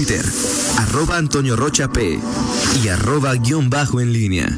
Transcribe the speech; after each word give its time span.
Twitter, 0.00 0.24
arroba 0.78 1.18
Antonio 1.18 1.56
Rocha 1.56 1.92
P 1.92 2.18
y 2.82 2.88
arroba 2.88 3.34
guion 3.34 3.68
bajo 3.68 4.00
en 4.00 4.14
línea. 4.14 4.48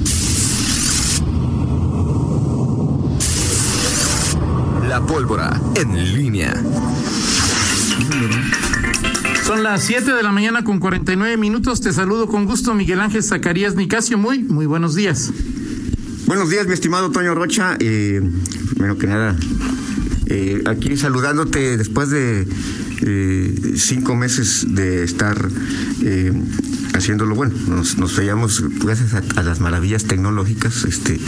La 4.89 5.05
pólvora 5.05 5.61
en 5.75 6.15
línea. 6.15 6.55
Son 9.45 9.65
las 9.65 9.83
7 9.83 10.13
de 10.13 10.23
la 10.23 10.31
mañana 10.31 10.63
con 10.63 10.79
49 10.79 11.37
minutos. 11.37 11.81
Te 11.81 11.93
saludo 11.93 12.29
con 12.29 12.45
gusto, 12.45 12.73
Miguel 12.75 13.01
Ángel 13.01 13.25
Zacarías 13.25 13.75
Nicasio. 13.75 14.19
Muy, 14.19 14.45
muy 14.45 14.67
buenos 14.67 14.95
días. 14.95 15.33
Buenos 16.27 16.51
días, 16.51 16.69
mi 16.69 16.75
estimado 16.75 17.11
Toño 17.11 17.35
Rocha. 17.35 17.77
Eh, 17.81 18.23
primero 18.77 18.97
que 18.97 19.09
nada, 19.09 19.37
eh, 20.35 20.63
aquí 20.65 20.97
saludándote 20.97 21.77
después 21.77 22.09
de 22.09 22.47
eh, 23.03 23.75
cinco 23.77 24.17
meses 24.17 24.65
de 24.67 25.05
estar 25.05 25.37
eh, 26.03 26.33
haciéndolo 26.95 27.35
bueno. 27.35 27.53
Nos, 27.69 27.99
nos 27.99 28.17
veíamos 28.17 28.65
gracias 28.79 29.13
a, 29.13 29.23
a, 29.37 29.43
las 29.43 29.61
maravillas 29.61 30.05
tecnológicas, 30.05 30.85
este, 30.85 31.21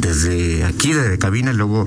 desde 0.00 0.64
aquí, 0.64 0.94
desde 0.94 1.16
cabina, 1.16 1.52
luego 1.52 1.86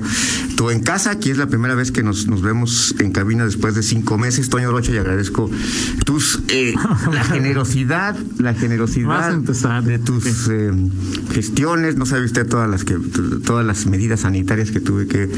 tú 0.60 0.70
en 0.72 0.82
casa, 0.82 1.12
aquí 1.12 1.32
es 1.32 1.38
la 1.38 1.48
primera 1.48 1.74
vez 1.74 1.90
que 1.90 2.04
nos, 2.04 2.28
nos 2.28 2.42
vemos 2.42 2.94
en 3.00 3.14
cabina 3.14 3.46
después 3.46 3.76
de 3.76 3.82
cinco 3.82 4.18
meses, 4.18 4.50
Toño 4.50 4.70
Rocha, 4.72 4.92
y 4.92 4.98
agradezco 4.98 5.50
tus 6.04 6.42
eh, 6.50 6.74
la 7.14 7.24
generosidad, 7.24 8.18
la 8.40 8.54
generosidad 8.54 9.38
de 9.38 10.00
tus 10.00 10.50
eh, 10.50 10.72
gestiones, 11.32 11.96
no 11.96 12.06
sabe 12.06 12.26
usted 12.26 12.46
todas 12.46 12.70
las 12.70 12.84
que 12.84 12.98
todas 13.46 13.66
las 13.66 13.86
medidas 13.86 14.20
sanitarias 14.20 14.72
que 14.72 14.82
tuve 14.82 15.08
que 15.08 15.30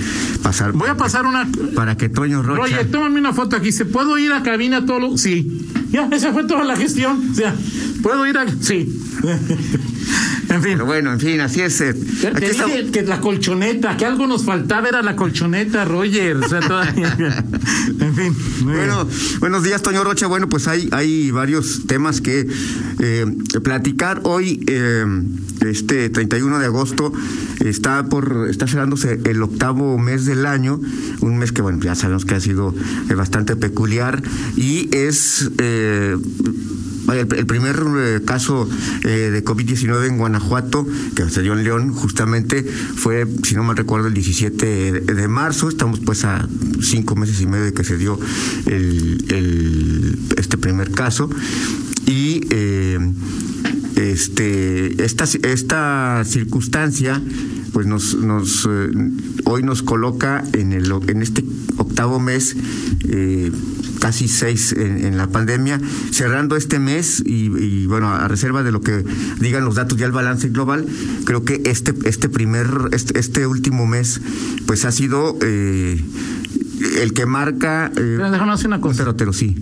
pasar. 0.41 0.71
Voy 0.71 0.89
a 0.89 0.97
pasar 0.97 1.27
una 1.27 1.47
para 1.75 1.95
que 1.97 2.09
Toño 2.09 2.41
Rocha. 2.41 2.63
Oye, 2.63 2.85
tómame 2.85 3.19
una 3.19 3.31
foto 3.31 3.55
aquí, 3.55 3.71
¿se 3.71 3.85
puedo 3.85 4.17
ir 4.17 4.33
a 4.33 4.41
cabina 4.41 4.87
todo 4.87 4.99
lo... 4.99 5.17
Sí. 5.19 5.67
Ya, 5.91 6.09
esa 6.11 6.33
fue 6.33 6.45
toda 6.45 6.63
la 6.63 6.75
gestión. 6.75 7.29
O 7.29 7.35
sea, 7.35 7.53
¿puedo 8.01 8.25
ir 8.25 8.39
a...? 8.39 8.47
Sí. 8.59 8.89
En 10.51 10.61
fin. 10.61 10.73
Pero 10.73 10.85
bueno, 10.85 11.13
en 11.13 11.19
fin, 11.19 11.39
así 11.39 11.61
es. 11.61 11.79
Eh. 11.81 11.93
Te, 11.93 12.31
te 12.31 12.49
dije 12.51 12.91
que 12.91 13.01
la 13.03 13.19
colchoneta, 13.19 13.95
que 13.97 14.05
algo 14.05 14.27
nos 14.27 14.43
faltaba 14.45 14.89
era 14.89 15.01
la 15.01 15.15
colchoneta, 15.15 15.85
Roger. 15.85 16.37
O 16.37 16.47
sea, 16.47 16.59
todavía... 16.59 17.15
en 17.99 18.15
fin. 18.15 18.35
Bueno, 18.63 19.05
bien. 19.05 19.39
buenos 19.39 19.63
días, 19.63 19.81
Toño 19.81 20.03
Rocha. 20.03 20.27
Bueno, 20.27 20.49
pues 20.49 20.67
hay, 20.67 20.89
hay 20.91 21.31
varios 21.31 21.87
temas 21.87 22.21
que 22.21 22.47
eh, 22.99 23.25
platicar. 23.63 24.21
Hoy, 24.23 24.63
eh, 24.67 25.05
este 25.61 26.09
31 26.09 26.59
de 26.59 26.65
agosto, 26.65 27.13
está 27.63 28.05
por 28.05 28.47
está 28.49 28.67
cerrándose 28.67 29.19
el 29.25 29.41
octavo 29.41 29.97
mes 29.97 30.25
del 30.25 30.45
año, 30.45 30.79
un 31.21 31.37
mes 31.37 31.51
que, 31.51 31.61
bueno, 31.61 31.79
ya 31.81 31.95
sabemos 31.95 32.25
que 32.25 32.35
ha 32.35 32.39
sido 32.39 32.75
bastante 33.15 33.55
peculiar 33.55 34.21
y 34.55 34.89
es... 34.95 35.49
El, 37.13 37.45
primer 37.45 37.83
eh, 37.97 38.21
caso 38.25 38.69
eh, 39.03 39.29
de 39.31 39.43
COVID-19 39.43 40.07
en 40.07 40.17
Guanajuato, 40.17 40.87
que 41.15 41.29
se 41.29 41.41
dio 41.41 41.53
en 41.53 41.63
León, 41.63 41.93
justamente 41.93 42.63
fue, 42.63 43.27
si 43.43 43.55
no 43.55 43.63
mal 43.63 43.77
recuerdo, 43.77 44.07
el 44.07 44.13
17 44.13 44.91
de, 44.91 45.27
marzo. 45.27 45.69
Estamos 45.69 45.99
pues 45.99 46.25
a 46.25 46.47
cinco 46.81 47.15
meses 47.15 47.39
y 47.41 47.47
medio 47.47 47.65
de 47.65 47.73
que 47.73 47.83
se 47.83 47.97
dio 47.97 48.19
este 50.37 50.57
primer 50.57 50.91
caso. 50.91 51.29
Y 52.05 52.41
eh, 52.49 52.99
este, 53.95 55.03
esta, 55.03 55.25
esta 55.43 56.23
circunstancia 56.25 57.21
pues 57.71 57.87
nos, 57.87 58.15
nos 58.15 58.67
hoy 59.45 59.63
nos 59.63 59.81
coloca 59.81 60.43
en 60.53 60.73
el 60.73 60.91
en 61.07 61.21
este 61.21 61.45
octavo 61.77 62.19
mes 62.19 62.55
casi 64.01 64.27
seis 64.27 64.73
en, 64.73 65.05
en, 65.05 65.15
la 65.15 65.27
pandemia 65.27 65.79
cerrando 66.11 66.57
este 66.57 66.79
mes 66.79 67.23
y, 67.25 67.45
y, 67.55 67.85
bueno 67.85 68.09
a 68.09 68.27
reserva 68.27 68.63
de 68.63 68.71
lo 68.71 68.81
que 68.81 69.05
digan 69.39 69.63
los 69.63 69.75
datos 69.75 69.97
ya 69.97 70.07
el 70.07 70.11
balance 70.11 70.49
global 70.49 70.85
creo 71.23 71.45
que 71.45 71.61
este 71.65 71.93
este 72.03 72.27
primer 72.27 72.67
este, 72.91 73.19
este 73.19 73.45
último 73.45 73.85
mes 73.85 74.19
pues 74.65 74.85
ha 74.85 74.91
sido 74.91 75.37
eh, 75.41 76.03
el 76.99 77.13
que 77.13 77.25
marca 77.25 77.91
eh, 77.95 78.15
pero 78.17 78.31
déjame 78.31 78.53
hacer 78.53 78.67
una 78.67 78.81
cosa. 78.81 79.09
un 79.09 79.33
sí. 79.33 79.55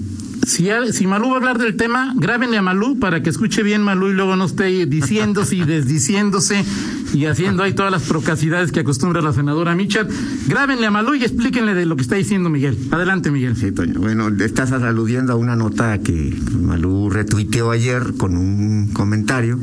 Si, 0.47 0.69
si 0.93 1.05
Malú 1.05 1.27
va 1.27 1.33
a 1.33 1.37
hablar 1.37 1.57
del 1.59 1.75
tema, 1.75 2.13
grábenle 2.15 2.57
a 2.57 2.61
Malú 2.61 2.97
para 2.97 3.21
que 3.21 3.29
escuche 3.29 3.61
bien 3.61 3.83
Malú 3.83 4.09
y 4.09 4.13
luego 4.13 4.35
no 4.35 4.45
esté 4.45 4.85
diciéndose 4.85 5.57
y 5.57 5.63
desdiciéndose 5.63 6.65
y 7.13 7.25
haciendo 7.25 7.63
ahí 7.63 7.73
todas 7.73 7.91
las 7.91 8.03
procacidades 8.03 8.71
que 8.71 8.81
acostumbra 8.81 9.21
la 9.21 9.33
senadora 9.33 9.75
Michat. 9.75 10.09
Grábenle 10.47 10.87
a 10.87 10.91
Malú 10.91 11.15
y 11.15 11.23
explíquenle 11.23 11.73
de 11.73 11.85
lo 11.85 11.95
que 11.95 12.03
está 12.03 12.15
diciendo 12.15 12.49
Miguel. 12.49 12.77
Adelante, 12.91 13.31
Miguel. 13.31 13.55
Sí, 13.55 13.71
Toño. 13.71 13.99
Bueno, 13.99 14.29
estás 14.43 14.71
aludiendo 14.71 15.33
a 15.33 15.35
una 15.35 15.55
nota 15.55 15.99
que 15.99 16.35
Malú 16.61 17.09
retuiteó 17.09 17.71
ayer 17.71 18.13
con 18.17 18.37
un 18.37 18.89
comentario 18.93 19.59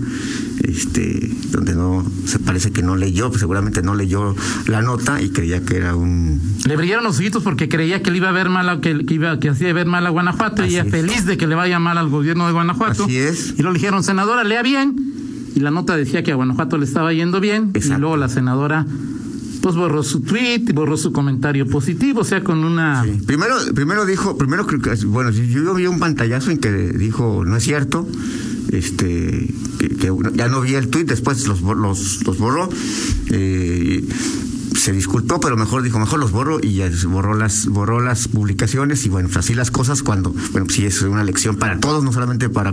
este 0.62 1.31
donde 1.51 1.75
no 1.75 2.05
se 2.25 2.39
parece 2.39 2.73
que 2.73 2.83
no 2.83 2.97
leyó, 2.97 3.29
pues 3.29 3.41
seguramente 3.41 3.83
no 3.83 3.95
leyó 3.95 4.35
la 4.67 4.83
nota 4.83 5.23
y 5.23 5.31
creía 5.31 5.65
que 5.65 5.77
era 5.77 5.95
un 5.95 6.41
le 6.67 6.77
brillaron 6.77 7.05
los 7.05 7.19
ojitos 7.19 7.43
porque 7.43 7.69
creía 7.69 8.03
que 8.03 8.11
le 8.11 8.19
iba 8.19 8.29
a 8.29 8.33
ver 8.33 8.49
mal 8.49 8.81
que, 8.81 9.06
que 9.06 9.15
iba 9.15 9.39
que 9.39 9.51
hacía 9.51 9.73
ver 9.73 9.87
mal 9.87 10.06
a 10.06 10.11
Guanajuato 10.11 10.62
Así 10.62 10.73
y 10.73 10.77
ella 10.77 10.91
feliz 10.91 11.25
de 11.25 11.37
que 11.37 11.47
le 11.47 11.55
vaya 11.55 11.79
mal 11.79 11.99
al 11.99 12.09
gobierno 12.09 12.47
de 12.47 12.53
Guanajuato. 12.53 13.05
Así 13.05 13.17
es. 13.17 13.55
Y 13.59 13.62
lo 13.62 13.73
dijeron, 13.73 14.03
senadora, 14.03 14.45
lea 14.45 14.62
bien. 14.62 15.16
Y 15.56 15.61
la 15.61 15.71
nota 15.71 15.97
decía 15.97 16.22
que 16.22 16.33
a 16.33 16.34
Guanajuato 16.34 16.77
le 16.77 16.84
estaba 16.84 17.12
yendo 17.15 17.41
bien. 17.41 17.71
Exacto. 17.72 17.97
Y 17.97 18.00
luego 18.03 18.17
la 18.19 18.28
senadora 18.28 18.87
pues 19.62 19.75
borró 19.75 20.05
su 20.05 20.21
tweet, 20.21 20.62
borró 20.75 20.97
su 20.97 21.12
comentario 21.12 21.67
positivo, 21.67 22.21
o 22.21 22.25
sea, 22.25 22.44
con 22.44 22.62
una... 22.62 23.03
Sí. 23.03 23.19
Primero, 23.27 23.56
primero 23.75 24.06
dijo, 24.06 24.39
primero 24.39 24.65
creo 24.65 24.81
que, 24.81 24.94
bueno, 25.06 25.31
yo 25.31 25.75
vi 25.75 25.87
un 25.87 25.99
pantallazo 25.99 26.53
en 26.53 26.59
que 26.59 26.71
dijo, 26.71 27.43
no 27.44 27.56
es 27.56 27.65
cierto, 27.65 28.06
este, 28.71 29.53
que, 29.81 29.89
que 29.89 30.12
ya 30.34 30.49
no 30.49 30.61
vi 30.61 30.75
el 30.75 30.89
tweet, 30.89 31.05
después 31.05 31.49
los, 31.49 31.62
los, 31.62 32.25
los 32.25 32.38
borró. 32.38 32.69
Eh, 33.31 34.05
se 34.87 34.93
disculpó, 34.93 35.41
pero 35.41 35.57
mejor 35.57 35.83
dijo, 35.83 35.99
mejor 35.99 36.21
los 36.21 36.31
borro 36.31 36.61
y 36.63 36.75
ya 36.75 36.89
borró 37.09 37.35
las, 37.35 37.67
borró 37.67 38.01
las 38.01 38.29
publicaciones 38.29 39.05
y 39.05 39.09
bueno, 39.09 39.29
pues 39.29 39.39
así 39.39 39.53
las 39.53 39.73
cosas 39.73 40.05
cuando, 40.05 40.33
bueno, 40.53 40.69
sí 40.71 40.87
es 40.87 41.03
una 41.03 41.25
lección 41.25 41.57
para 41.57 41.81
todos, 41.81 42.05
no 42.05 42.13
solamente 42.13 42.49
para 42.49 42.73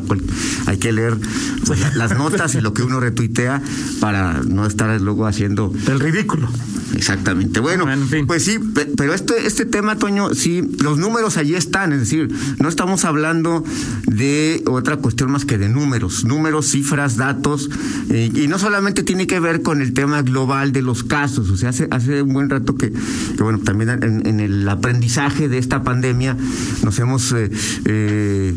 hay 0.67 0.77
que 0.77 0.91
leer 0.91 1.17
pues, 1.65 1.95
las 1.95 2.15
notas 2.15 2.53
y 2.53 2.61
lo 2.61 2.71
que 2.71 2.83
uno 2.83 2.99
retuitea 2.99 3.63
para 3.99 4.43
no 4.43 4.67
estar 4.67 5.01
luego 5.01 5.25
haciendo 5.25 5.73
el 5.87 5.99
ridículo. 5.99 6.49
Exactamente. 6.95 7.59
Bueno, 7.59 7.85
bueno 7.85 8.03
en 8.03 8.09
fin. 8.09 8.27
pues 8.27 8.45
sí, 8.45 8.59
pero 8.97 9.13
este, 9.13 9.45
este 9.45 9.65
tema, 9.65 9.97
Toño, 9.97 10.33
sí, 10.33 10.61
los 10.79 10.97
números 10.97 11.37
allí 11.37 11.55
están, 11.55 11.91
es 11.91 11.99
decir, 11.99 12.31
no 12.59 12.69
estamos 12.69 13.05
hablando 13.05 13.63
de 14.07 14.63
otra 14.67 14.97
cuestión 14.97 15.31
más 15.31 15.45
que 15.45 15.57
de 15.57 15.69
números, 15.69 16.23
números, 16.23 16.67
cifras, 16.67 17.17
datos, 17.17 17.69
eh, 18.09 18.31
y 18.33 18.47
no 18.47 18.59
solamente 18.59 19.03
tiene 19.03 19.27
que 19.27 19.39
ver 19.39 19.61
con 19.61 19.81
el 19.81 19.93
tema 19.93 20.21
global 20.21 20.71
de 20.71 20.81
los 20.81 21.03
casos, 21.03 21.49
o 21.49 21.57
sea, 21.57 21.69
hace, 21.69 21.87
hace 21.91 22.21
un 22.21 22.33
buen 22.33 22.49
rato 22.49 22.75
que, 22.75 22.91
que 22.91 23.43
bueno, 23.43 23.59
también 23.59 23.89
en, 23.89 24.27
en, 24.27 24.39
el 24.39 24.67
aprendizaje 24.69 25.49
de 25.49 25.57
esta 25.57 25.83
pandemia 25.83 26.37
nos 26.83 26.99
hemos 26.99 27.31
eh, 27.31 27.49
eh, 27.85 28.55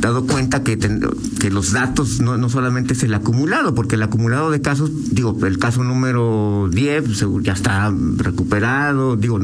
dado 0.00 0.26
cuenta 0.26 0.62
que, 0.62 0.76
ten, 0.76 1.00
que 1.40 1.50
los 1.50 1.72
datos 1.72 2.20
no, 2.20 2.36
no 2.36 2.48
solamente 2.48 2.92
es 2.92 3.02
el 3.02 3.14
acumulado, 3.14 3.74
porque 3.74 3.94
el 3.94 4.02
acumulado 4.02 4.50
de 4.50 4.60
casos, 4.60 4.90
digo, 5.12 5.36
el 5.46 5.58
caso 5.58 5.84
número 5.84 6.68
10, 6.70 7.16
seguro 7.16 7.45
ya 7.46 7.52
está 7.52 7.92
recuperado. 8.16 9.16
Digo, 9.16 9.38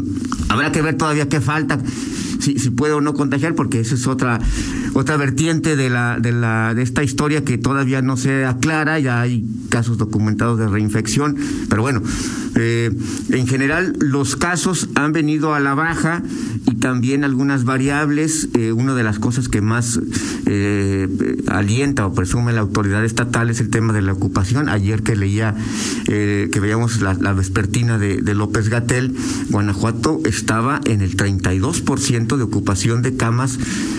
habrá 0.48 0.72
que 0.72 0.82
ver 0.82 0.96
todavía 0.96 1.28
qué 1.28 1.40
falta, 1.40 1.78
si, 2.40 2.58
si 2.58 2.70
puede 2.70 2.94
o 2.94 3.00
no 3.00 3.14
contagiar, 3.14 3.54
porque 3.54 3.80
esa 3.80 3.94
es 3.94 4.06
otra 4.08 4.40
otra 4.94 5.16
vertiente 5.16 5.76
de 5.76 5.88
la 5.88 6.18
de 6.18 6.32
la 6.32 6.74
de 6.74 6.82
esta 6.82 7.04
historia 7.04 7.44
que 7.44 7.58
todavía 7.58 8.02
no 8.02 8.16
se 8.16 8.44
aclara. 8.44 8.98
Ya 8.98 9.20
hay 9.20 9.46
casos 9.68 9.98
documentados 9.98 10.58
de 10.58 10.68
reinfección, 10.68 11.36
pero 11.68 11.82
bueno, 11.82 12.02
eh, 12.54 12.90
en 13.30 13.46
general 13.46 13.94
los 13.98 14.36
casos 14.36 14.88
han 14.94 15.12
venido 15.12 15.54
a 15.54 15.60
la 15.60 15.74
baja 15.74 16.22
y 16.66 16.74
también 16.76 17.24
algunas 17.24 17.64
variables. 17.64 18.48
Eh, 18.54 18.72
una 18.72 18.94
de 18.94 19.02
las 19.02 19.18
cosas 19.18 19.48
que 19.48 19.60
más 19.60 19.98
eh, 20.46 21.08
alienta 21.48 22.06
o 22.06 22.14
presume 22.14 22.52
la 22.52 22.60
autoridad 22.60 23.04
estatal 23.04 23.48
es 23.50 23.60
el 23.60 23.70
tema 23.70 23.92
de 23.92 24.02
la 24.02 24.12
ocupación. 24.12 24.68
Ayer 24.68 25.02
que 25.02 25.16
leía, 25.16 25.54
que 26.04 26.60
veíamos 26.60 27.00
la, 27.00 27.14
la 27.14 27.32
vespertina 27.32 27.98
de, 27.98 28.32
López 28.34 28.68
Gatel, 28.68 29.14
Guanajuato 29.50 30.20
estaba 30.24 30.80
en 30.84 31.00
el 31.00 31.16
32% 31.16 32.36
de 32.36 32.42
ocupación 32.42 33.02
de 33.02 33.16
camas 33.16 33.58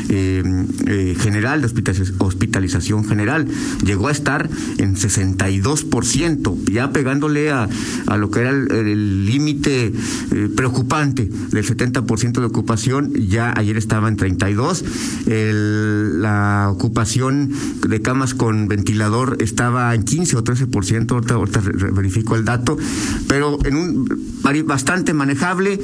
general, 0.10 1.62
de 1.62 1.68
hospitalización 2.20 3.06
general. 3.06 3.48
Llegó 3.84 4.08
a 4.08 4.12
estar 4.12 4.50
en 4.78 4.96
62%, 4.96 6.72
ya 6.72 6.92
pegándole 6.92 7.52
a, 7.52 7.68
a 8.08 8.18
lo 8.18 8.30
que 8.30 8.43
era 8.44 8.52
el 8.52 9.26
límite 9.26 9.88
eh, 9.88 10.50
preocupante 10.56 11.30
del 11.52 11.66
70% 11.66 12.40
de 12.40 12.46
ocupación, 12.46 13.14
ya 13.14 13.54
ayer 13.56 13.78
estaba 13.78 14.08
en 14.08 14.18
32. 14.18 14.84
El, 15.28 16.22
la 16.22 16.70
ocupación 16.72 17.52
de 17.88 18.02
camas 18.02 18.34
con 18.34 18.68
ventilador 18.68 19.38
estaba 19.40 19.94
en 19.96 20.04
15 20.04 20.38
o 20.38 20.44
13%, 20.44 21.12
ahorita, 21.12 21.34
ahorita 21.36 21.62
verifico 21.92 22.36
el 22.36 22.46
dato, 22.46 22.78
pero 23.28 23.58
en 23.66 23.76
un 23.76 24.08
bastante 24.66 25.14
manejable 25.14 25.80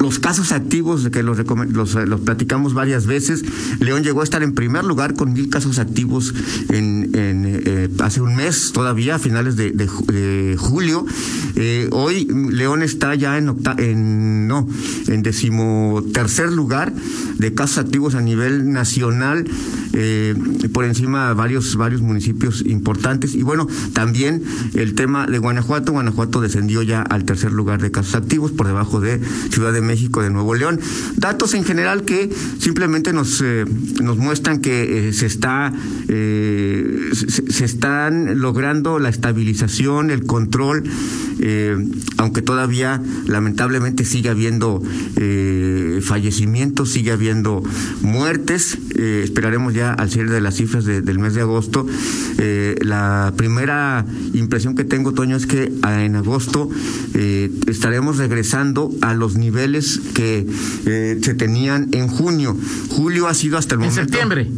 los 0.00 0.18
casos 0.18 0.52
activos, 0.52 1.08
que 1.10 1.22
los, 1.22 1.38
los, 1.38 1.94
los, 1.94 2.20
platicamos 2.20 2.74
varias 2.74 3.06
veces, 3.06 3.44
León 3.80 4.02
llegó 4.02 4.22
a 4.22 4.24
estar 4.24 4.42
en 4.42 4.52
primer 4.52 4.84
lugar 4.84 5.14
con 5.14 5.32
mil 5.32 5.48
casos 5.48 5.78
activos 5.78 6.34
en, 6.70 7.10
en 7.14 7.90
hace 8.00 8.20
un 8.20 8.34
mes 8.34 8.72
todavía, 8.72 9.16
a 9.16 9.18
finales 9.18 9.56
de, 9.56 9.70
de, 9.72 10.56
julio. 10.58 11.06
hoy 11.92 12.26
León 12.50 12.82
está 12.82 13.14
ya 13.14 13.38
en, 13.38 13.54
en 13.78 14.48
no, 14.48 14.66
en 15.06 15.22
decimotercer 15.22 16.50
lugar 16.50 16.92
de 17.38 17.54
casos 17.54 17.78
activos 17.78 18.14
a 18.14 18.20
nivel 18.20 18.72
nacional, 18.72 19.44
eh, 19.92 20.34
por 20.72 20.84
encima 20.84 21.28
de 21.28 21.34
varios, 21.34 21.76
varios 21.76 22.00
municipios 22.00 22.64
importantes. 22.66 23.34
Y 23.34 23.42
bueno, 23.42 23.66
también 23.92 24.42
el 24.74 24.94
tema 24.94 25.26
de 25.26 25.38
Guanajuato. 25.38 25.92
Guanajuato 25.92 26.40
descendió 26.40 26.82
ya 26.82 27.02
al 27.02 27.24
tercer 27.24 27.52
lugar 27.52 27.80
de 27.80 27.90
casos 27.90 28.14
activos, 28.14 28.52
por 28.52 28.66
debajo 28.66 29.00
de 29.00 29.20
Ciudad 29.50 29.72
de 29.72 29.80
México, 29.80 29.89
de 29.90 30.30
Nuevo 30.30 30.54
León. 30.54 30.80
Datos 31.16 31.54
en 31.54 31.64
general 31.64 32.04
que 32.04 32.30
simplemente 32.58 33.12
nos, 33.12 33.40
eh, 33.42 33.64
nos 34.00 34.16
muestran 34.18 34.60
que 34.60 35.08
eh, 35.08 35.12
se 35.12 35.26
está 35.26 35.72
se, 36.06 37.52
se, 37.52 37.64
están 37.64 38.40
logrando 38.40 38.98
la 38.98 39.08
estabilización, 39.08 40.10
el 40.10 40.24
control, 40.24 40.84
aunque 42.16 42.42
todavía 42.42 43.00
lamentablemente 43.26 44.04
sigue 44.04 44.28
habiendo 44.28 44.82
fallecimientos, 46.02 46.90
sigue 46.90 47.12
habiendo 47.12 47.62
muertes. 48.02 48.78
esperaremos 48.96 49.74
ya 49.74 49.92
al 49.92 50.10
cierre 50.10 50.30
de 50.30 50.40
las 50.40 50.56
cifras 50.56 50.84
del 50.84 51.18
mes 51.18 51.34
de 51.34 51.42
agosto. 51.42 51.86
Eh, 52.38 52.76
la 52.80 53.32
primera 53.36 54.04
impresión 54.32 54.74
que 54.74 54.84
tengo, 54.84 55.12
Toño, 55.12 55.36
es 55.36 55.46
que 55.46 55.72
en 55.82 56.16
agosto 56.16 56.68
eh, 57.14 57.50
estaremos 57.66 58.18
regresando 58.18 58.90
a 59.02 59.14
los 59.14 59.36
niveles 59.36 59.69
que 60.14 60.46
eh, 60.86 61.18
se 61.22 61.34
tenían 61.34 61.88
en 61.92 62.08
junio. 62.08 62.56
Julio 62.88 63.28
ha 63.28 63.34
sido 63.34 63.58
hasta 63.58 63.74
el 63.74 63.80
momento. 63.80 64.00
En 64.00 64.08
septiembre. 64.08 64.50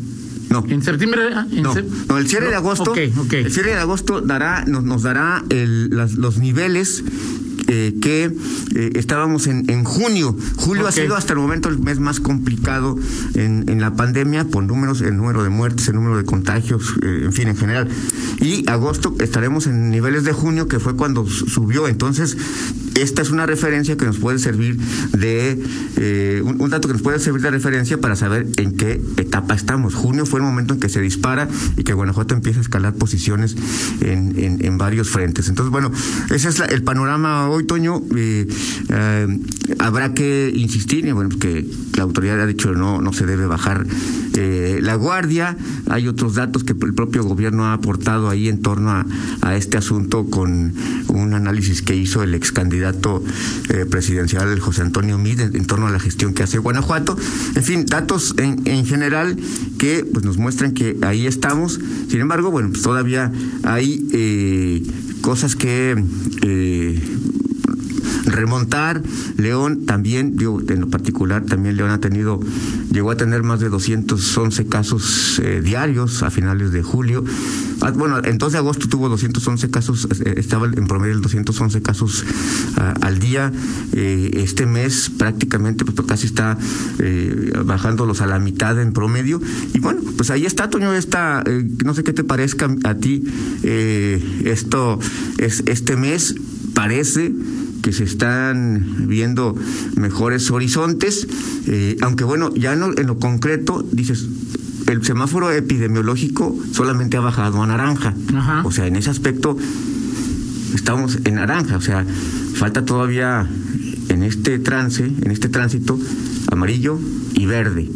No. 0.50 0.64
En 0.68 0.82
septiembre. 0.82 1.22
Ah, 1.34 1.46
no, 1.50 2.18
el 2.18 2.28
cierre 2.28 2.48
de 2.48 2.56
agosto. 2.56 2.94
El 2.94 3.52
cierre 3.52 3.70
de 3.70 3.78
agosto 3.78 4.20
dará, 4.20 4.64
nos, 4.66 4.84
nos 4.84 5.02
dará 5.02 5.42
el, 5.48 5.88
los 5.88 6.38
niveles 6.38 7.02
eh, 7.68 7.94
que 8.02 8.24
eh, 8.74 8.90
estábamos 8.96 9.46
en, 9.46 9.70
en, 9.70 9.84
junio. 9.84 10.36
Julio 10.56 10.86
ha 10.86 10.92
sido 10.92 11.16
hasta 11.16 11.32
el 11.32 11.38
momento 11.38 11.70
el 11.70 11.78
mes 11.78 12.00
más 12.00 12.20
complicado 12.20 12.98
en, 13.34 13.64
en, 13.68 13.80
la 13.80 13.94
pandemia 13.94 14.44
por 14.44 14.64
números, 14.64 15.00
el 15.00 15.16
número 15.16 15.42
de 15.42 15.48
muertes, 15.48 15.88
el 15.88 15.94
número 15.94 16.18
de 16.18 16.24
contagios, 16.24 16.94
eh, 17.02 17.22
en 17.24 17.32
fin, 17.32 17.48
en 17.48 17.56
general. 17.56 17.88
Y 18.40 18.68
agosto 18.68 19.14
estaremos 19.20 19.66
en 19.66 19.90
niveles 19.90 20.24
de 20.24 20.32
junio, 20.32 20.68
que 20.68 20.80
fue 20.80 20.96
cuando 20.96 21.26
subió. 21.26 21.88
Entonces, 21.88 22.36
esta 23.00 23.22
es 23.22 23.30
una 23.30 23.46
referencia 23.46 23.96
que 23.96 24.04
nos 24.04 24.18
puede 24.18 24.38
servir 24.38 24.78
de, 25.12 26.42
un, 26.44 26.70
dato 26.70 26.88
que 26.88 26.94
nos 26.94 27.02
puede 27.02 27.18
servir 27.18 27.42
de 27.42 27.50
referencia 27.50 27.98
para 27.98 28.16
saber 28.16 28.46
en 28.56 28.76
qué 28.76 29.00
etapa 29.16 29.54
estamos. 29.54 29.94
Junio 29.94 30.26
fue 30.26 30.40
el 30.40 30.46
momento 30.46 30.74
en 30.74 30.80
que 30.80 30.88
se 30.88 31.00
dispara 31.00 31.48
y 31.76 31.84
que 31.84 31.92
Guanajuato 31.92 32.34
empieza 32.34 32.60
a 32.60 32.62
escalar 32.62 32.94
posiciones 32.94 33.56
en, 34.00 34.78
varios 34.78 35.10
frentes. 35.10 35.48
Entonces, 35.48 35.70
bueno, 35.70 35.92
ese 36.30 36.48
es 36.48 36.60
el 36.60 36.82
panorama 36.82 37.48
hoy, 37.48 37.64
Toño, 37.64 38.02
eh, 38.16 38.46
eh, 38.88 39.38
habrá 39.78 40.14
que 40.14 40.50
insistir, 40.54 41.12
bueno, 41.12 41.30
que 41.38 41.66
la 41.96 42.02
autoridad 42.02 42.40
ha 42.40 42.46
dicho 42.46 42.72
no, 42.72 43.00
no 43.00 43.12
se 43.12 43.26
debe 43.26 43.46
bajar 43.46 43.86
eh, 44.34 44.80
la 44.82 44.94
guardia. 44.94 45.56
Hay 45.88 46.08
otros 46.08 46.34
datos 46.34 46.64
que 46.64 46.72
el 46.72 46.94
propio 46.94 47.22
gobierno 47.24 47.66
ha 47.66 47.74
aportado 47.74 48.28
ahí 48.30 48.48
en 48.48 48.62
torno 48.62 48.90
a, 48.90 49.06
este 49.54 49.76
asunto 49.76 50.26
con 50.30 50.72
un 51.08 51.34
análisis 51.34 51.82
que 51.82 51.94
hizo 51.94 52.22
el 52.22 52.34
ex 52.34 52.52
candidato 52.52 52.81
presidencial 53.90 54.58
José 54.60 54.82
Antonio 54.82 55.18
Mid 55.18 55.40
en, 55.40 55.66
torno 55.66 55.86
a 55.86 55.90
la 55.90 56.00
gestión 56.00 56.34
que 56.34 56.42
hace 56.42 56.58
Guanajuato. 56.58 57.16
En 57.54 57.62
fin, 57.62 57.86
datos 57.86 58.34
en, 58.38 58.62
en 58.66 58.86
general 58.86 59.36
que 59.78 60.04
pues, 60.10 60.24
nos 60.24 60.36
muestran 60.38 60.72
que 60.72 60.96
ahí 61.02 61.26
estamos. 61.26 61.80
Sin 62.08 62.20
embargo, 62.20 62.50
bueno, 62.50 62.70
pues 62.70 62.82
todavía 62.82 63.32
hay 63.62 64.84
cosas 65.22 65.56
que 65.56 65.96
remontar. 68.24 69.02
León 69.36 69.86
también, 69.86 70.36
digo, 70.36 70.60
en 70.68 70.80
lo 70.80 70.88
particular, 70.88 71.44
también 71.44 71.76
León 71.76 71.90
ha 71.90 71.98
tenido, 71.98 72.40
llegó 72.90 73.10
a 73.10 73.16
tener 73.16 73.42
más 73.42 73.60
de 73.60 73.68
211 73.68 74.66
casos 74.66 75.40
eh, 75.42 75.60
diarios 75.62 76.22
a 76.22 76.30
finales 76.30 76.72
de 76.72 76.82
julio. 76.82 77.24
Ah, 77.80 77.90
bueno, 77.90 78.20
entonces 78.24 78.58
agosto 78.58 78.88
tuvo 78.88 79.08
211 79.08 79.70
casos, 79.70 80.08
eh, 80.24 80.34
estaba 80.36 80.66
en 80.66 80.86
promedio 80.86 81.14
el 81.14 81.22
211 81.22 81.82
casos 81.82 82.24
ah, 82.76 82.94
al 83.00 83.18
día. 83.18 83.52
Eh, 83.92 84.30
este 84.34 84.66
mes 84.66 85.10
prácticamente 85.10 85.84
pues, 85.84 86.06
casi 86.06 86.26
está 86.26 86.58
bajándolos 87.64 88.20
a 88.20 88.26
la 88.26 88.38
mitad 88.38 88.80
en 88.80 88.92
promedio. 88.92 89.40
Y 89.74 89.80
bueno, 89.80 90.00
pues 90.16 90.30
ahí 90.30 90.46
está, 90.46 90.70
Toño, 90.70 90.92
está, 90.92 91.44
no 91.84 91.94
sé 91.94 92.04
qué 92.04 92.12
te 92.12 92.24
parezca 92.24 92.68
a 92.84 92.94
ti 92.94 93.24
esto, 94.44 94.98
es 95.38 95.62
este 95.66 95.96
mes 95.96 96.34
parece 96.74 97.32
que 97.82 97.92
se 97.92 98.04
están 98.04 99.08
viendo 99.08 99.54
mejores 99.96 100.50
horizontes, 100.50 101.26
eh, 101.66 101.96
aunque 102.00 102.24
bueno, 102.24 102.54
ya 102.54 102.76
no, 102.76 102.92
en 102.96 103.06
lo 103.06 103.18
concreto, 103.18 103.84
dices, 103.92 104.28
el 104.86 105.04
semáforo 105.04 105.50
epidemiológico 105.50 106.56
solamente 106.72 107.16
ha 107.16 107.20
bajado 107.20 107.62
a 107.62 107.66
naranja. 107.66 108.14
O 108.64 108.70
sea, 108.70 108.86
en 108.86 108.96
ese 108.96 109.10
aspecto 109.10 109.56
estamos 110.74 111.18
en 111.24 111.34
naranja, 111.34 111.76
o 111.76 111.80
sea, 111.80 112.06
falta 112.54 112.84
todavía 112.84 113.48
en 114.08 114.22
este 114.22 114.58
trance, 114.58 115.04
en 115.04 115.30
este 115.30 115.48
tránsito, 115.48 115.98
amarillo 116.50 116.98
y 117.34 117.46
verde. 117.46 117.88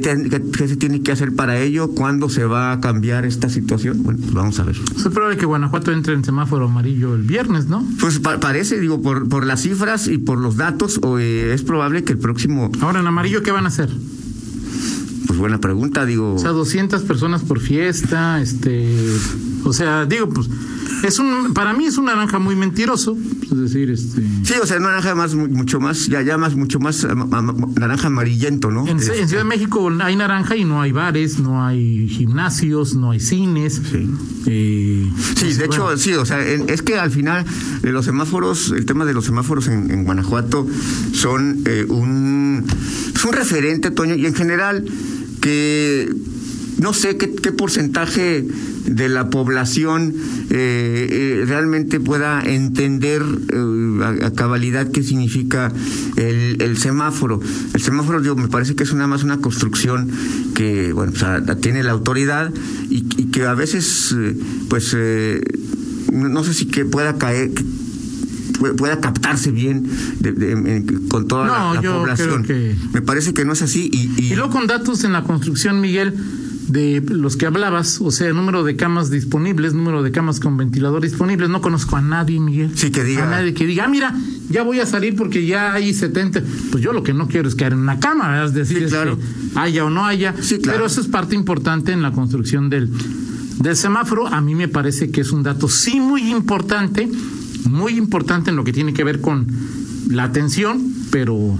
¿Qué, 0.00 0.68
se 0.68 0.76
tiene 0.76 1.02
que 1.02 1.12
hacer 1.12 1.34
para 1.34 1.58
ello? 1.60 1.90
¿Cuándo 1.90 2.28
se 2.28 2.44
va 2.44 2.72
a 2.72 2.80
cambiar 2.80 3.24
esta 3.24 3.48
situación? 3.48 4.02
Bueno, 4.02 4.20
pues 4.20 4.32
vamos 4.32 4.58
a 4.60 4.64
ver. 4.64 4.76
Es 4.96 5.02
probable 5.08 5.36
que 5.36 5.46
Guanajuato 5.46 5.92
entre 5.92 6.14
en 6.14 6.24
semáforo 6.24 6.66
amarillo 6.66 7.14
el 7.14 7.22
viernes, 7.22 7.66
¿no? 7.66 7.84
Pues 8.00 8.18
parece, 8.18 8.80
digo, 8.80 9.02
por, 9.02 9.28
por 9.28 9.46
las 9.46 9.62
cifras 9.62 10.08
y 10.08 10.18
por 10.18 10.38
los 10.38 10.56
datos, 10.56 11.00
o, 11.02 11.18
eh, 11.18 11.52
es 11.52 11.62
probable 11.62 12.04
que 12.04 12.12
el 12.12 12.18
próximo... 12.18 12.70
Ahora, 12.80 13.00
en 13.00 13.06
amarillo, 13.06 13.42
¿qué 13.42 13.50
van 13.50 13.64
a 13.64 13.68
hacer? 13.68 13.90
Pues 15.26 15.38
buena 15.38 15.58
pregunta, 15.58 16.04
digo... 16.04 16.34
O 16.34 16.38
sea, 16.38 16.50
200 16.50 17.02
personas 17.02 17.42
por 17.42 17.60
fiesta, 17.60 18.40
este... 18.40 18.86
O 19.64 19.72
sea, 19.72 20.06
digo, 20.06 20.28
pues 20.28 20.48
es 21.02 21.18
un, 21.18 21.52
para 21.54 21.72
mí 21.72 21.86
es 21.86 21.98
un 21.98 22.06
naranja 22.06 22.38
muy 22.38 22.56
mentiroso, 22.56 23.16
es 23.42 23.58
decir, 23.58 23.90
este. 23.90 24.22
Sí, 24.44 24.54
o 24.62 24.66
sea, 24.66 24.76
un 24.76 24.84
naranja 24.84 25.14
más, 25.14 25.34
mucho 25.34 25.80
más, 25.80 26.06
ya, 26.06 26.22
ya 26.22 26.38
más, 26.38 26.54
mucho 26.54 26.78
más 26.80 27.04
naranja 27.04 28.06
amarillento, 28.06 28.70
¿no? 28.70 28.86
En, 28.86 29.00
Ciudad 29.00 29.26
de 29.26 29.44
México 29.44 29.90
hay 30.00 30.16
naranja 30.16 30.56
y 30.56 30.64
no 30.64 30.80
hay 30.80 30.92
bares, 30.92 31.38
no 31.38 31.64
hay 31.64 32.08
gimnasios, 32.08 32.94
no 32.94 33.10
hay 33.10 33.20
cines. 33.20 33.80
Sí. 33.90 34.10
Eh, 34.46 35.10
sí, 35.36 35.52
de 35.54 35.64
hecho, 35.64 35.96
sí, 35.96 36.14
o 36.14 36.24
sea, 36.24 36.44
es 36.44 36.82
que 36.82 36.98
al 36.98 37.10
final 37.10 37.44
los 37.82 38.04
semáforos, 38.04 38.70
el 38.70 38.86
tema 38.86 39.04
de 39.04 39.14
los 39.14 39.24
semáforos 39.24 39.68
en, 39.68 40.04
Guanajuato 40.04 40.66
son 41.12 41.62
eh, 41.64 41.84
un, 41.88 42.64
es 43.14 43.24
un 43.24 43.32
referente, 43.32 43.90
Toño, 43.90 44.14
y 44.14 44.26
en 44.26 44.34
general 44.34 44.84
que 45.40 46.12
no 46.82 46.92
sé 46.92 47.16
qué, 47.16 47.32
qué 47.32 47.52
porcentaje 47.52 48.44
de 48.86 49.08
la 49.08 49.30
población 49.30 50.14
eh, 50.50 51.08
eh, 51.10 51.44
realmente 51.46 52.00
pueda 52.00 52.42
entender 52.42 53.22
eh, 53.22 54.24
a, 54.24 54.30
cabalidad 54.32 54.90
qué 54.90 55.02
significa 55.02 55.72
el, 56.16 56.76
semáforo. 56.78 57.40
El 57.74 57.80
semáforo, 57.80 58.22
yo 58.22 58.34
me 58.34 58.48
parece 58.48 58.74
que 58.74 58.82
es 58.82 58.92
nada 58.94 59.06
más 59.06 59.22
una 59.22 59.38
construcción 59.38 60.10
que, 60.54 60.92
bueno, 60.92 61.12
tiene 61.60 61.82
la 61.82 61.92
autoridad 61.92 62.52
y, 62.90 63.02
que 63.32 63.46
a 63.46 63.54
veces, 63.54 64.14
pues, 64.68 64.96
no 66.12 66.44
sé 66.44 66.54
si 66.54 66.66
que 66.66 66.84
pueda 66.84 67.16
caer 67.16 67.50
pueda 68.76 69.00
captarse 69.00 69.50
bien 69.50 69.88
con 71.08 71.26
toda 71.26 71.74
la, 71.74 71.80
población. 71.80 72.46
Me 72.92 73.02
parece 73.02 73.34
que 73.34 73.44
no 73.44 73.54
es 73.54 73.62
así. 73.62 73.90
Y, 73.92 74.22
y, 74.22 74.34
luego 74.34 74.50
con 74.50 74.66
datos 74.66 75.02
en 75.04 75.12
la 75.12 75.24
construcción, 75.24 75.80
Miguel, 75.80 76.14
de 76.72 77.02
los 77.06 77.36
que 77.36 77.44
hablabas, 77.44 78.00
o 78.00 78.10
sea, 78.10 78.32
número 78.32 78.64
de 78.64 78.76
camas 78.76 79.10
disponibles, 79.10 79.74
número 79.74 80.02
de 80.02 80.10
camas 80.10 80.40
con 80.40 80.56
ventilador 80.56 81.02
disponibles. 81.02 81.50
No 81.50 81.60
conozco 81.60 81.96
a 81.96 82.02
nadie, 82.02 82.40
Miguel. 82.40 82.70
Sí, 82.74 82.90
que 82.90 83.04
diga. 83.04 83.24
A 83.24 83.30
nadie 83.30 83.52
que 83.52 83.66
diga, 83.66 83.84
ah, 83.84 83.88
mira, 83.88 84.14
ya 84.48 84.62
voy 84.62 84.80
a 84.80 84.86
salir 84.86 85.14
porque 85.14 85.44
ya 85.44 85.74
hay 85.74 85.92
70. 85.92 86.42
Pues 86.70 86.82
yo 86.82 86.94
lo 86.94 87.02
que 87.02 87.12
no 87.12 87.28
quiero 87.28 87.46
es 87.46 87.54
caer 87.54 87.74
en 87.74 87.80
una 87.80 88.00
cama, 88.00 88.42
es 88.42 88.54
decir, 88.54 88.88
claro. 88.88 89.18
haya 89.54 89.84
o 89.84 89.90
no 89.90 90.06
haya. 90.06 90.34
Sí, 90.40 90.58
claro. 90.58 90.78
Pero 90.78 90.86
eso 90.86 91.02
es 91.02 91.08
parte 91.08 91.34
importante 91.34 91.92
en 91.92 92.00
la 92.00 92.12
construcción 92.12 92.70
del, 92.70 92.90
del 93.58 93.76
semáforo. 93.76 94.26
A 94.26 94.40
mí 94.40 94.54
me 94.54 94.68
parece 94.68 95.10
que 95.10 95.20
es 95.20 95.30
un 95.30 95.42
dato 95.42 95.68
sí 95.68 96.00
muy 96.00 96.30
importante, 96.30 97.06
muy 97.68 97.98
importante 97.98 98.48
en 98.48 98.56
lo 98.56 98.64
que 98.64 98.72
tiene 98.72 98.94
que 98.94 99.04
ver 99.04 99.20
con 99.20 99.46
la 100.08 100.24
atención, 100.24 100.82
pero 101.10 101.58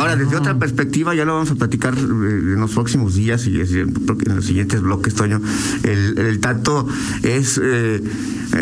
Ahora, 0.00 0.16
desde 0.16 0.34
otra 0.34 0.58
perspectiva, 0.58 1.14
ya 1.14 1.26
lo 1.26 1.34
vamos 1.34 1.50
a 1.50 1.56
platicar 1.56 1.94
eh, 1.94 2.00
en 2.00 2.58
los 2.58 2.72
próximos 2.72 3.14
días 3.14 3.46
y 3.46 3.60
en 3.60 4.34
los 4.34 4.46
siguientes 4.46 4.80
bloques, 4.80 5.14
Toño. 5.14 5.42
El, 5.82 6.16
el 6.18 6.40
tanto 6.40 6.88
es, 7.22 7.60
eh, 7.62 8.02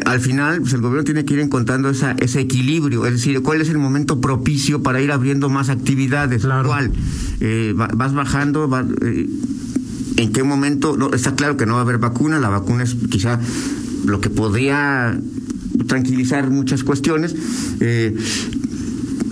al 0.04 0.18
final, 0.18 0.61
pues 0.62 0.73
el 0.73 0.80
gobierno 0.80 1.04
tiene 1.04 1.25
que 1.25 1.35
ir 1.35 1.40
encontrando 1.40 1.90
esa, 1.90 2.16
ese 2.18 2.40
equilibrio, 2.40 3.07
es 3.07 3.12
decir, 3.12 3.40
cuál 3.40 3.61
es 3.61 3.68
el 3.68 3.78
momento 3.78 4.21
propicio 4.21 4.83
para 4.83 5.00
ir 5.00 5.12
abriendo 5.12 5.49
más 5.49 5.68
actividades. 5.68 6.42
Claro. 6.42 6.71
¿Cuál? 6.71 6.90
Eh, 7.38 7.73
vas 7.76 8.14
bajando, 8.14 8.68
¿en 10.16 10.33
qué 10.33 10.42
momento? 10.42 10.97
No, 10.97 11.12
está 11.12 11.37
claro 11.37 11.57
que 11.57 11.66
no 11.66 11.75
va 11.75 11.78
a 11.78 11.83
haber 11.83 11.99
vacuna, 11.99 12.40
la 12.40 12.49
vacuna 12.49 12.83
es 12.83 12.97
quizá 13.09 13.38
lo 14.04 14.21
que 14.21 14.28
podría 14.28 15.16
tranquilizar 15.87 16.50
muchas 16.50 16.83
cuestiones. 16.83 17.37
Eh, 17.78 18.16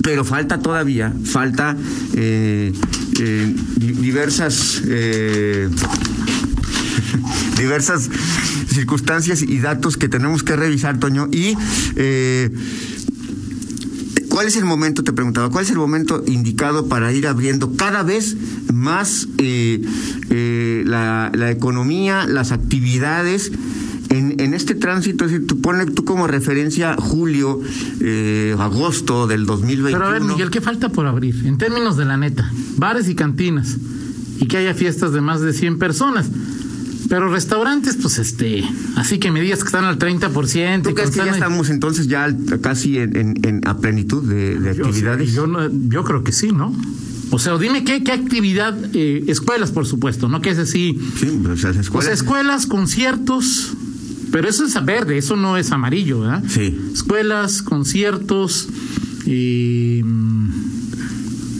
pero 0.02 0.24
falta 0.24 0.58
todavía, 0.58 1.12
falta 1.24 1.76
eh, 2.14 2.72
eh, 3.20 3.54
diversas 3.78 4.82
diversas 7.58 8.10
circunstancias 8.72 9.42
y 9.42 9.58
datos 9.58 9.96
que 9.96 10.08
tenemos 10.08 10.42
que 10.42 10.56
revisar, 10.56 10.98
Toño, 10.98 11.28
y 11.30 11.56
¿Cuál 14.28 14.48
es 14.48 14.56
el 14.56 14.66
momento, 14.66 15.02
te 15.02 15.14
preguntaba, 15.14 15.48
cuál 15.48 15.64
es 15.64 15.70
el 15.70 15.78
momento 15.78 16.22
indicado 16.26 16.88
para 16.88 17.10
ir 17.10 17.26
abriendo 17.26 17.74
cada 17.74 18.02
vez 18.02 18.36
más 18.70 19.26
la, 19.38 21.30
la, 21.34 21.50
economía, 21.50 22.26
las 22.26 22.52
actividades 22.52 23.50
en, 24.10 24.40
en 24.40 24.54
este 24.54 24.74
tránsito, 24.74 25.26
decir, 25.26 25.46
tú 25.46 25.60
pones 25.60 25.94
tú 25.94 26.04
como 26.04 26.26
referencia 26.26 26.96
julio, 26.96 27.60
eh, 28.00 28.54
agosto 28.58 29.26
del 29.26 29.46
2021. 29.46 29.98
Pero 29.98 30.08
a 30.08 30.12
ver, 30.12 30.22
Miguel, 30.22 30.50
¿qué 30.50 30.60
falta 30.60 30.88
por 30.88 31.06
abrir? 31.06 31.46
En 31.46 31.58
términos 31.58 31.96
de 31.96 32.04
la 32.04 32.16
neta, 32.16 32.50
bares 32.76 33.08
y 33.08 33.14
cantinas, 33.14 33.76
y 34.38 34.46
que 34.46 34.58
haya 34.58 34.74
fiestas 34.74 35.12
de 35.12 35.20
más 35.20 35.40
de 35.40 35.52
100 35.52 35.78
personas. 35.78 36.30
Pero 37.08 37.30
restaurantes, 37.32 37.96
pues 38.00 38.18
este, 38.18 38.64
así 38.96 39.18
que 39.18 39.30
me 39.30 39.40
digas 39.40 39.60
que 39.60 39.66
están 39.66 39.84
al 39.84 39.98
30%. 39.98 40.82
¿Tú 40.82 40.94
crees 40.94 41.10
que 41.10 41.18
ya 41.18 41.30
estamos 41.30 41.70
entonces 41.70 42.08
ya 42.08 42.34
casi 42.60 42.98
en, 42.98 43.38
en, 43.44 43.60
a 43.66 43.78
plenitud 43.78 44.24
de, 44.24 44.58
de 44.58 44.70
actividades? 44.70 45.32
Yo, 45.32 45.46
yo, 45.88 46.04
creo 46.04 46.24
que 46.24 46.32
sí, 46.32 46.50
¿no? 46.50 46.74
O 47.30 47.38
sea, 47.38 47.56
dime 47.58 47.84
qué, 47.84 48.02
qué 48.02 48.12
actividad, 48.12 48.76
eh, 48.92 49.24
escuelas, 49.28 49.70
por 49.70 49.86
supuesto, 49.86 50.28
¿no? 50.28 50.40
Que 50.40 50.50
es 50.50 50.58
así. 50.58 50.98
Sí, 51.18 51.40
pues 51.42 52.08
escuelas, 52.08 52.66
conciertos, 52.66 53.76
pero 54.32 54.48
eso 54.48 54.64
es 54.64 54.84
verde, 54.84 55.18
eso 55.18 55.36
no 55.36 55.56
es 55.56 55.70
amarillo, 55.72 56.20
¿verdad? 56.20 56.42
Sí. 56.48 56.78
Escuelas, 56.92 57.62
conciertos, 57.62 58.68
y, 59.26 60.02
mm, 60.04 60.50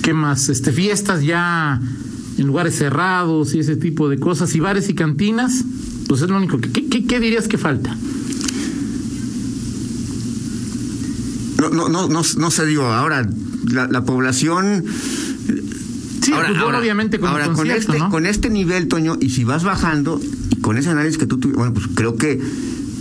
¿qué 0.02 0.14
más? 0.14 0.49
Este, 0.49 0.73
fiestas 0.73 1.23
ya 1.25 1.80
en 2.38 2.46
lugares 2.46 2.76
cerrados 2.76 3.54
y 3.54 3.61
ese 3.61 3.76
tipo 3.76 4.08
de 4.08 4.18
cosas, 4.18 4.54
y 4.54 4.61
bares 4.61 4.88
y 4.88 4.94
cantinas, 4.94 5.64
pues 6.08 6.23
es 6.23 6.28
lo 6.28 6.37
único. 6.37 6.58
¿Qué, 6.61 7.06
qué, 7.06 7.20
dirías 7.20 7.49
que 7.49 7.58
falta? 7.58 7.96
No, 11.58 11.70
no, 11.70 11.88
no, 11.88 12.08
no, 12.08 12.23
no 12.37 12.50
sé, 12.50 12.66
digo, 12.66 12.85
ahora 12.85 13.28
la, 13.70 14.04
población... 14.04 14.85
Sí, 16.26 16.33
ahora, 16.33 16.49
pues, 16.49 16.61
obviamente 16.61 17.21
con, 17.21 17.30
ahora, 17.30 17.52
con 17.52 17.71
este, 17.71 17.99
con 18.11 18.26
este 18.26 18.50
nivel, 18.50 18.88
Toño, 18.88 19.16
y 19.21 19.30
si 19.30 19.45
vas 19.45 19.62
bajando, 19.62 20.21
con 20.61 20.76
ese 20.76 20.90
análisis 20.90 21.18
que 21.18 21.26
tú 21.26 21.38
tuviste, 21.38 21.56
bueno, 21.56 21.73
pues 21.73 21.87
creo 21.95 22.16
que 22.16 22.40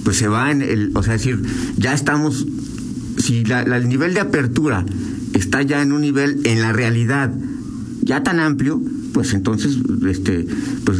pues 0.03 0.17
se 0.17 0.27
va 0.27 0.51
en 0.51 0.61
el, 0.61 0.91
o 0.93 1.01
sea, 1.01 1.13
decir, 1.13 1.41
ya 1.75 1.93
estamos, 1.93 2.45
si 3.17 3.43
la, 3.43 3.61
el 3.63 3.89
nivel 3.89 4.13
de 4.13 4.19
apertura 4.19 4.85
está 5.33 5.63
ya 5.63 5.81
en 5.81 5.91
un 5.91 6.01
nivel, 6.01 6.41
en 6.43 6.61
la 6.61 6.71
realidad, 6.71 7.33
ya 8.03 8.21
tan 8.21 8.39
amplio, 8.39 8.79
pues 9.11 9.33
entonces, 9.33 9.79
este, 10.07 10.45
pues 10.83 10.99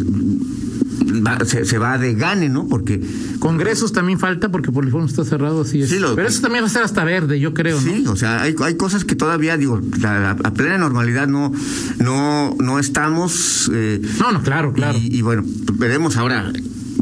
se, 1.45 1.77
va 1.77 1.97
de 1.97 2.13
gane, 2.15 2.50
¿no? 2.50 2.67
Porque 2.67 3.01
congresos 3.39 3.91
también 3.91 4.19
falta 4.19 4.50
porque 4.50 4.71
por 4.71 4.85
el 4.85 4.91
fondo 4.91 5.07
está 5.07 5.24
cerrado 5.24 5.62
así 5.62 5.81
es. 5.81 5.89
Pero 6.15 6.27
eso 6.27 6.41
también 6.41 6.63
va 6.63 6.67
a 6.67 6.71
ser 6.71 6.83
hasta 6.83 7.03
verde, 7.03 7.39
yo 7.39 7.53
creo. 7.53 7.79
Sí, 7.79 8.05
o 8.07 8.15
sea, 8.15 8.41
hay, 8.41 8.55
hay 8.62 8.75
cosas 8.75 9.05
que 9.05 9.15
todavía 9.15 9.57
digo, 9.57 9.81
la, 10.00 10.31
a 10.31 10.53
plena 10.53 10.77
normalidad 10.77 11.27
no 11.27 11.51
no 12.00 12.55
no 12.59 12.79
estamos. 12.79 13.69
Eh, 13.74 14.01
no, 14.19 14.31
no, 14.31 14.41
claro, 14.41 14.74
claro. 14.74 14.97
Y, 14.97 15.17
y 15.17 15.21
bueno, 15.21 15.43
veremos 15.74 16.17
ahora 16.17 16.51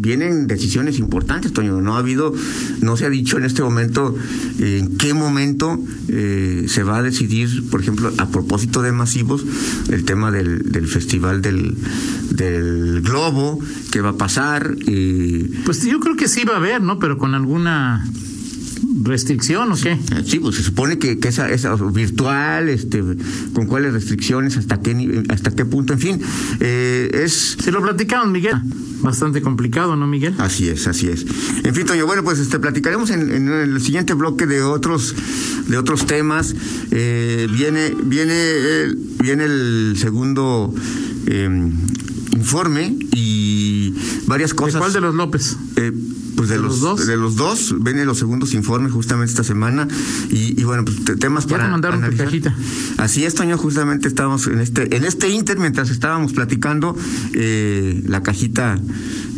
vienen 0.03 0.45
decisiones 0.47 0.99
importantes, 0.99 1.53
Toño. 1.53 1.81
No 1.81 1.95
ha 1.95 1.99
habido, 1.99 2.33
no 2.81 2.97
se 2.97 3.05
ha 3.05 3.09
dicho 3.09 3.37
en 3.37 3.45
este 3.45 3.63
momento 3.63 4.15
en 4.59 4.97
qué 4.97 5.13
momento 5.13 5.79
eh, 6.09 6.65
se 6.67 6.83
va 6.83 6.97
a 6.97 7.01
decidir, 7.01 7.69
por 7.71 7.81
ejemplo, 7.81 8.11
a 8.17 8.29
propósito 8.29 8.81
de 8.81 8.91
masivos, 8.91 9.43
el 9.89 10.03
tema 10.03 10.29
del, 10.29 10.71
del 10.71 10.87
festival 10.87 11.41
del, 11.41 11.75
del 12.29 13.01
globo, 13.01 13.59
qué 13.91 14.01
va 14.01 14.09
a 14.09 14.17
pasar. 14.17 14.75
Pues 15.65 15.83
yo 15.83 15.99
creo 15.99 16.15
que 16.15 16.27
sí 16.27 16.43
va 16.43 16.55
a 16.55 16.57
haber, 16.57 16.81
¿no? 16.81 16.99
Pero 16.99 17.17
con 17.17 17.33
alguna 17.33 18.05
restricción 19.03 19.71
o 19.71 19.75
qué? 19.75 19.97
Sí, 20.25 20.39
pues 20.39 20.55
se 20.55 20.63
supone 20.63 20.97
que, 20.97 21.19
que 21.19 21.27
esa, 21.29 21.49
esa 21.49 21.75
virtual, 21.75 22.69
este, 22.69 23.03
con 23.53 23.67
cuáles 23.67 23.93
restricciones, 23.93 24.57
hasta 24.57 24.81
qué 24.81 25.23
hasta 25.29 25.51
qué 25.51 25.65
punto, 25.65 25.93
en 25.93 25.99
fin, 25.99 26.21
eh, 26.59 27.09
es. 27.13 27.57
Se 27.61 27.71
lo 27.71 27.81
platicaron, 27.81 28.31
Miguel. 28.31 28.55
Bastante 29.01 29.41
complicado, 29.41 29.95
¿no, 29.97 30.07
Miguel? 30.07 30.33
Así 30.37 30.69
es, 30.69 30.87
así 30.87 31.09
es. 31.09 31.25
En 31.63 31.75
fin, 31.75 31.85
Toño, 31.85 32.05
bueno, 32.05 32.23
pues 32.23 32.39
este 32.39 32.57
platicaremos 32.59 33.09
en, 33.09 33.31
en 33.31 33.49
el 33.49 33.81
siguiente 33.81 34.13
bloque 34.13 34.47
de 34.47 34.61
otros 34.61 35.13
de 35.67 35.77
otros 35.77 36.05
temas. 36.05 36.55
Eh, 36.91 37.47
viene 37.51 37.93
viene 38.03 38.33
el, 38.83 38.95
viene 39.19 39.45
el 39.45 39.95
segundo 39.97 40.73
eh, 41.27 41.71
informe 42.35 42.95
y 43.13 43.93
varias 44.25 44.53
cosas. 44.53 44.75
¿De 44.75 44.79
cuál 44.79 44.93
de 44.93 45.01
los 45.01 45.15
López? 45.15 45.57
Pues 46.35 46.49
de, 46.49 46.57
los, 46.57 46.79
dos. 46.79 47.05
De 47.05 47.17
los 47.17 47.35
dos, 47.35 47.75
vienen 47.79 48.05
los 48.05 48.17
segundos 48.17 48.53
informes 48.53 48.91
justamente 48.91 49.31
esta 49.31 49.43
semana. 49.43 49.87
Y, 50.29 50.59
y 50.59 50.63
bueno, 50.63 50.83
pues 50.85 51.19
temas 51.19 51.45
para. 51.45 51.67
mandaron 51.67 52.01
cajita. 52.15 52.55
Así 52.97 53.25
es, 53.25 53.35
Toño, 53.35 53.57
justamente 53.57 54.07
estábamos 54.07 54.47
en 54.47 54.59
este, 54.59 54.95
en 54.95 55.05
este 55.05 55.29
Inter, 55.29 55.57
mientras 55.59 55.89
estábamos 55.89 56.33
platicando, 56.33 56.95
eh, 57.33 58.01
la 58.07 58.23
cajita, 58.23 58.79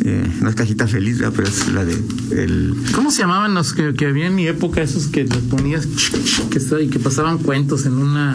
eh, 0.04 0.26
no 0.40 0.48
es 0.48 0.54
cajita 0.54 0.86
feliz, 0.86 1.18
pero 1.34 1.48
es 1.48 1.68
la 1.68 1.84
de 1.84 1.94
el. 2.30 2.74
¿Cómo 2.94 3.10
se 3.10 3.18
llamaban 3.18 3.54
los 3.54 3.72
que, 3.72 3.94
que 3.94 4.06
había 4.06 4.26
en 4.26 4.34
mi 4.34 4.46
época, 4.46 4.82
esos 4.82 5.06
que 5.08 5.24
los 5.24 5.38
ponías 5.38 5.86
que, 6.50 6.82
y 6.82 6.88
que 6.88 6.98
pasaban 6.98 7.38
cuentos 7.38 7.86
en 7.86 7.94
una. 7.94 8.34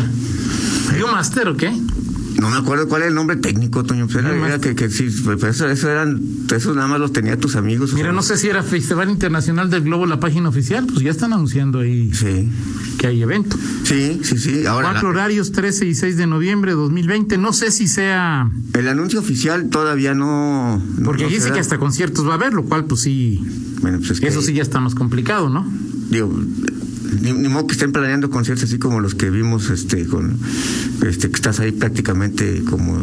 Master 1.11 1.49
o 1.49 1.57
qué? 1.57 1.71
No 2.41 2.49
me 2.49 2.57
acuerdo 2.57 2.87
cuál 2.87 3.03
es 3.03 3.09
el 3.09 3.13
nombre 3.13 3.35
técnico, 3.35 3.83
Toño. 3.83 4.07
Pero 4.11 4.33
era, 4.33 4.57
que, 4.57 4.73
que 4.73 4.89
sí, 4.89 5.09
pues, 5.23 5.43
eso, 5.43 5.69
eso 5.69 5.91
eran, 5.91 6.19
eso 6.51 6.73
nada 6.73 6.87
más 6.87 6.99
los 6.99 7.13
tenía 7.13 7.37
tus 7.37 7.55
amigos. 7.55 7.93
Mira, 7.93 8.11
no 8.13 8.23
sé 8.23 8.35
si 8.35 8.47
era 8.49 8.63
Festival 8.63 9.11
Internacional 9.11 9.69
del 9.69 9.83
Globo 9.83 10.07
la 10.07 10.19
página 10.19 10.49
oficial, 10.49 10.87
pues 10.87 11.01
ya 11.01 11.11
están 11.11 11.33
anunciando 11.33 11.81
ahí 11.81 12.11
sí. 12.11 12.49
que 12.97 13.05
hay 13.05 13.21
evento. 13.21 13.57
Sí, 13.83 14.21
sí, 14.23 14.39
sí. 14.39 14.65
Ahora, 14.65 14.89
Cuatro 14.89 15.09
horarios, 15.09 15.51
13 15.51 15.85
y 15.85 15.93
6 15.93 16.17
de 16.17 16.25
noviembre 16.25 16.71
de 16.71 16.77
2020. 16.77 17.37
No 17.37 17.53
sé 17.53 17.69
si 17.69 17.87
sea. 17.87 18.49
El 18.73 18.87
anuncio 18.87 19.19
oficial 19.19 19.69
todavía 19.69 20.15
no. 20.15 20.81
Porque 21.05 21.27
dice 21.27 21.51
que 21.51 21.59
hasta 21.59 21.77
conciertos 21.77 22.27
va 22.27 22.31
a 22.31 22.35
haber, 22.37 22.53
lo 22.53 22.63
cual, 22.63 22.85
pues 22.85 23.01
sí. 23.01 23.39
Bueno, 23.81 23.99
pues 23.99 24.09
es 24.09 24.19
que... 24.19 24.27
Eso 24.27 24.41
sí 24.41 24.53
ya 24.53 24.63
está 24.63 24.79
más 24.79 24.95
complicado, 24.95 25.47
¿no? 25.49 25.71
Digo, 26.09 26.33
ni, 27.19 27.33
modo 27.33 27.67
que 27.67 27.73
estén 27.73 27.91
planeando 27.91 28.29
conciertos 28.29 28.65
así 28.65 28.79
como 28.79 28.99
los 28.99 29.15
que 29.15 29.29
vimos 29.29 29.69
este 29.69 30.05
con 30.05 30.37
este 31.05 31.29
que 31.29 31.35
estás 31.35 31.59
ahí 31.59 31.71
prácticamente 31.71 32.63
como 32.69 32.99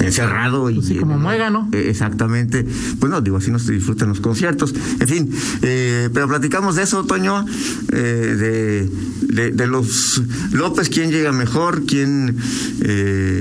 encerrado 0.00 0.70
y 0.70 0.74
pues 0.74 0.92
como 0.98 1.18
muega, 1.18 1.50
¿no? 1.50 1.68
Eh, 1.72 1.86
exactamente. 1.88 2.66
Pues 2.98 3.10
no, 3.10 3.20
digo, 3.20 3.36
así 3.36 3.50
no 3.50 3.58
se 3.58 3.72
disfrutan 3.72 4.08
los 4.08 4.20
conciertos. 4.20 4.74
En 5.00 5.08
fin, 5.08 5.30
eh, 5.62 6.08
pero 6.12 6.28
platicamos 6.28 6.76
de 6.76 6.82
eso, 6.82 7.04
Toño, 7.04 7.44
eh, 7.92 8.88
de, 9.22 9.50
de, 9.52 9.66
los 9.66 10.22
López, 10.52 10.88
quién 10.88 11.10
llega 11.10 11.32
mejor, 11.32 11.84
quién 11.86 12.36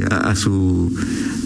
a, 0.09 0.15
a, 0.31 0.35
su 0.35 0.95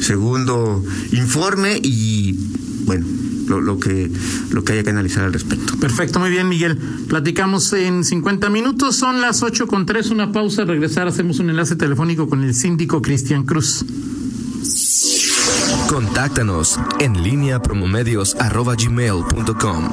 segundo 0.01 0.83
informe 1.11 1.79
y 1.81 2.37
bueno, 2.85 3.05
lo, 3.55 3.61
lo, 3.61 3.79
que, 3.79 4.11
lo 4.51 4.63
que 4.63 4.73
haya 4.73 4.83
que 4.83 4.89
analizar 4.89 5.23
al 5.23 5.33
respecto. 5.33 5.77
Perfecto, 5.77 6.19
muy 6.19 6.29
bien, 6.29 6.49
Miguel. 6.49 6.77
Platicamos 7.07 7.71
en 7.73 8.03
50 8.03 8.49
minutos, 8.49 8.95
son 8.95 9.21
las 9.21 9.43
8 9.43 9.67
con 9.67 9.85
3, 9.85 10.11
una 10.11 10.31
pausa, 10.31 10.65
regresar, 10.65 11.07
hacemos 11.07 11.39
un 11.39 11.49
enlace 11.49 11.75
telefónico 11.75 12.29
con 12.29 12.43
el 12.43 12.53
síndico 12.53 13.01
Cristian 13.01 13.43
Cruz. 13.43 13.85
Contáctanos 15.89 16.79
en 16.99 17.23
línea 17.23 17.61
promomedios.com 17.61 19.89